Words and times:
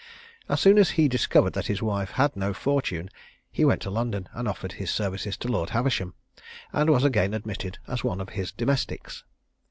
As 0.49 0.59
soon 0.59 0.79
as 0.79 0.89
he 0.97 1.07
discovered 1.07 1.53
that 1.53 1.67
his 1.67 1.79
wife 1.79 2.09
had 2.13 2.35
no 2.35 2.55
fortune, 2.55 3.07
he 3.51 3.63
went 3.63 3.83
to 3.83 3.91
London 3.91 4.27
and 4.33 4.47
offered 4.47 4.71
his 4.71 4.89
services 4.89 5.37
to 5.37 5.47
Lord 5.47 5.69
Haversham, 5.69 6.15
and 6.73 6.89
was 6.89 7.03
again 7.03 7.35
admitted 7.35 7.77
as 7.85 8.03
one 8.03 8.19
of 8.19 8.29
his 8.29 8.51
domestics. 8.51 9.23